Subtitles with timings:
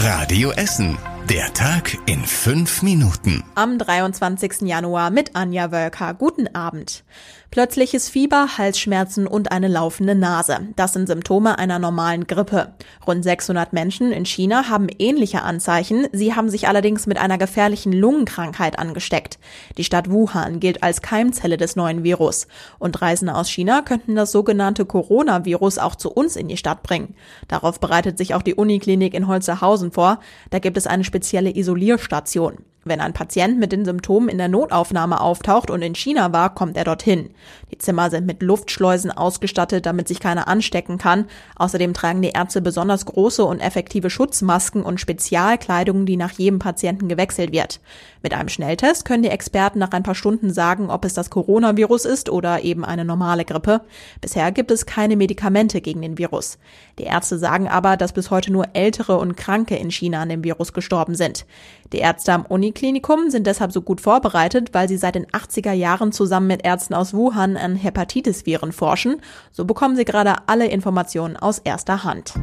[0.00, 0.96] Radio Essen.
[1.28, 3.42] Der Tag in fünf Minuten.
[3.56, 4.60] Am 23.
[4.60, 6.14] Januar mit Anja Wölker.
[6.14, 7.02] Guten Abend.
[7.50, 10.68] Plötzliches Fieber, Halsschmerzen und eine laufende Nase.
[10.76, 12.74] Das sind Symptome einer normalen Grippe.
[13.06, 16.08] Rund 600 Menschen in China haben ähnliche Anzeichen.
[16.12, 19.38] Sie haben sich allerdings mit einer gefährlichen Lungenkrankheit angesteckt.
[19.78, 22.48] Die Stadt Wuhan gilt als Keimzelle des neuen Virus.
[22.78, 27.14] Und Reisende aus China könnten das sogenannte Coronavirus auch zu uns in die Stadt bringen.
[27.48, 30.20] Darauf bereitet sich auch die Uniklinik in Holzerhausen vor.
[30.50, 32.58] Da gibt es eine spezielle Isolierstation.
[32.88, 36.76] Wenn ein Patient mit den Symptomen in der Notaufnahme auftaucht und in China war, kommt
[36.76, 37.30] er dorthin.
[37.70, 41.26] Die Zimmer sind mit Luftschleusen ausgestattet, damit sich keiner anstecken kann.
[41.56, 47.08] Außerdem tragen die Ärzte besonders große und effektive Schutzmasken und Spezialkleidung, die nach jedem Patienten
[47.08, 47.80] gewechselt wird.
[48.22, 52.04] Mit einem Schnelltest können die Experten nach ein paar Stunden sagen, ob es das Coronavirus
[52.04, 53.82] ist oder eben eine normale Grippe.
[54.20, 56.58] Bisher gibt es keine Medikamente gegen den Virus.
[56.98, 60.42] Die Ärzte sagen aber, dass bis heute nur Ältere und Kranke in China an dem
[60.42, 61.46] Virus gestorben sind.
[61.92, 62.44] Die Ärzte am
[62.78, 66.94] Uniklinikum sind deshalb so gut vorbereitet, weil sie seit den 80er Jahren zusammen mit Ärzten
[66.94, 69.20] aus Wuhan an Hepatitis-Viren forschen.
[69.50, 72.34] So bekommen sie gerade alle Informationen aus erster Hand.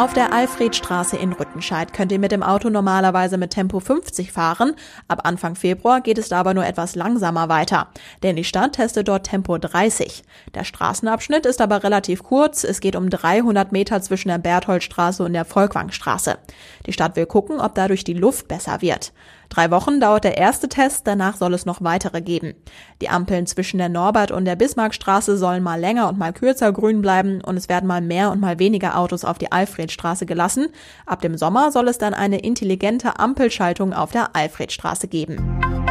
[0.00, 4.74] Auf der Alfredstraße in Rüttenscheid könnt ihr mit dem Auto normalerweise mit Tempo 50 fahren.
[5.08, 7.88] Ab Anfang Februar geht es da aber nur etwas langsamer weiter,
[8.22, 10.22] denn die Stadt testet dort Tempo 30.
[10.54, 12.64] Der Straßenabschnitt ist aber relativ kurz.
[12.64, 16.38] Es geht um 300 Meter zwischen der Bertholdstraße und der Volkwangstraße.
[16.86, 19.12] Die Stadt will gucken, ob dadurch die Luft besser wird.
[19.50, 22.54] Drei Wochen dauert der erste Test, danach soll es noch weitere geben.
[23.02, 27.02] Die Ampeln zwischen der Norbert- und der Bismarckstraße sollen mal länger und mal kürzer grün
[27.02, 30.68] bleiben und es werden mal mehr und mal weniger Autos auf die Alfredstraße gelassen.
[31.04, 35.89] Ab dem Sommer soll es dann eine intelligente Ampelschaltung auf der Alfredstraße geben.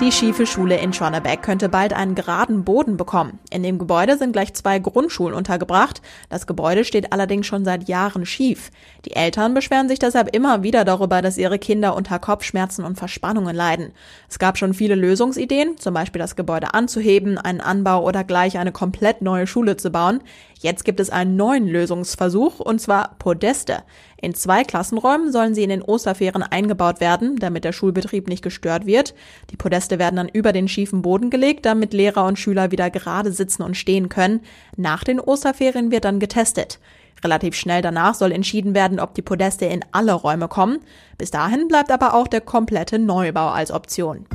[0.00, 3.40] Die schiefe Schule in Schonnebeck könnte bald einen geraden Boden bekommen.
[3.50, 6.00] In dem Gebäude sind gleich zwei Grundschulen untergebracht.
[6.28, 8.70] Das Gebäude steht allerdings schon seit Jahren schief.
[9.06, 13.56] Die Eltern beschweren sich deshalb immer wieder darüber, dass ihre Kinder unter Kopfschmerzen und Verspannungen
[13.56, 13.90] leiden.
[14.30, 18.70] Es gab schon viele Lösungsideen, zum Beispiel das Gebäude anzuheben, einen Anbau oder gleich eine
[18.70, 20.20] komplett neue Schule zu bauen.
[20.60, 23.84] Jetzt gibt es einen neuen Lösungsversuch, und zwar Podeste.
[24.20, 28.84] In zwei Klassenräumen sollen sie in den Osterferien eingebaut werden, damit der Schulbetrieb nicht gestört
[28.84, 29.14] wird.
[29.50, 33.30] Die Podeste werden dann über den schiefen Boden gelegt, damit Lehrer und Schüler wieder gerade
[33.30, 34.40] sitzen und stehen können.
[34.76, 36.80] Nach den Osterferien wird dann getestet.
[37.22, 40.80] Relativ schnell danach soll entschieden werden, ob die Podeste in alle Räume kommen.
[41.18, 44.26] Bis dahin bleibt aber auch der komplette Neubau als Option.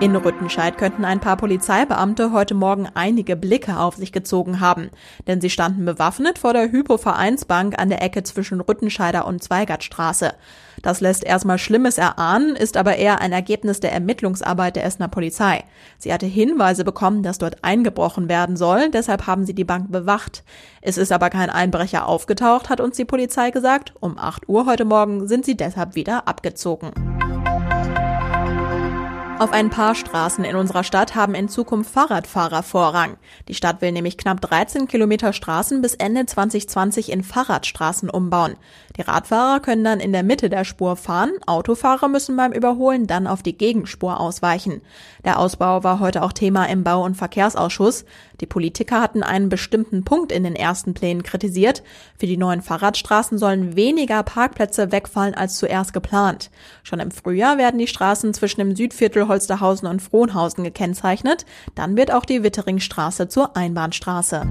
[0.00, 4.88] In Rüttenscheid könnten ein paar Polizeibeamte heute Morgen einige Blicke auf sich gezogen haben,
[5.26, 10.32] denn sie standen bewaffnet vor der Hypo-Vereinsbank an der Ecke zwischen Rüttenscheider und Zweigertstraße.
[10.80, 15.64] Das lässt erstmal Schlimmes erahnen, ist aber eher ein Ergebnis der Ermittlungsarbeit der Essener Polizei.
[15.98, 20.44] Sie hatte Hinweise bekommen, dass dort eingebrochen werden soll, deshalb haben sie die Bank bewacht.
[20.80, 23.92] Es ist aber kein Einbrecher aufgetaucht, hat uns die Polizei gesagt.
[24.00, 27.19] Um 8 Uhr heute Morgen sind sie deshalb wieder abgezogen.
[29.40, 33.16] Auf ein paar Straßen in unserer Stadt haben in Zukunft Fahrradfahrer Vorrang.
[33.48, 38.56] Die Stadt will nämlich knapp 13 Kilometer Straßen bis Ende 2020 in Fahrradstraßen umbauen.
[38.98, 43.26] Die Radfahrer können dann in der Mitte der Spur fahren, Autofahrer müssen beim Überholen dann
[43.26, 44.82] auf die Gegenspur ausweichen.
[45.24, 48.04] Der Ausbau war heute auch Thema im Bau- und Verkehrsausschuss.
[48.42, 51.82] Die Politiker hatten einen bestimmten Punkt in den ersten Plänen kritisiert.
[52.18, 56.50] Für die neuen Fahrradstraßen sollen weniger Parkplätze wegfallen als zuerst geplant.
[56.82, 61.46] Schon im Frühjahr werden die Straßen zwischen dem Südviertel Holsterhausen und Frohnhausen gekennzeichnet.
[61.74, 64.46] Dann wird auch die Witteringstraße zur Einbahnstraße.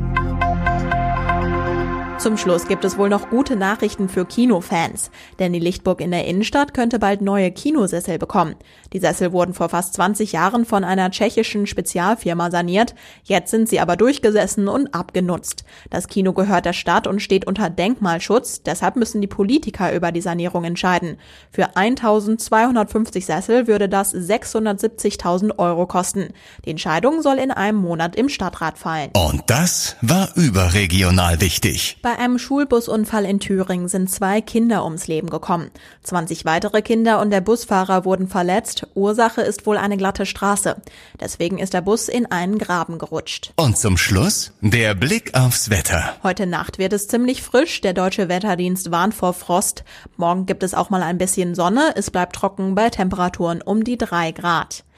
[2.20, 5.10] Zum Schluss gibt es wohl noch gute Nachrichten für Kinofans,
[5.40, 8.56] denn die Lichtburg in der Innenstadt könnte bald neue Kinosessel bekommen.
[8.92, 12.94] Die Sessel wurden vor fast 20 Jahren von einer tschechischen Spezialfirma saniert,
[13.24, 15.64] jetzt sind sie aber durchgesessen und abgenutzt.
[15.92, 20.20] Das Kino gehört der Stadt und steht unter Denkmalschutz, deshalb müssen die Politiker über die
[20.20, 21.16] Sanierung entscheiden.
[21.52, 26.34] Für 1250 Sessel würde das 670.000 Euro kosten.
[26.66, 29.12] Die Entscheidung soll in einem Monat im Stadtrat fallen.
[29.14, 31.98] Und das war überregional wichtig.
[32.10, 35.70] Bei einem Schulbusunfall in Thüringen sind zwei Kinder ums Leben gekommen.
[36.02, 38.88] 20 weitere Kinder und der Busfahrer wurden verletzt.
[38.96, 40.78] Ursache ist wohl eine glatte Straße.
[41.22, 43.54] Deswegen ist der Bus in einen Graben gerutscht.
[43.58, 46.16] Und zum Schluss der Blick aufs Wetter.
[46.24, 47.80] Heute Nacht wird es ziemlich frisch.
[47.82, 49.84] Der deutsche Wetterdienst warnt vor Frost.
[50.18, 51.94] Morgen gibt es auch mal ein bisschen Sonne.
[51.96, 54.84] Es bleibt trocken bei Temperaturen um die drei Grad.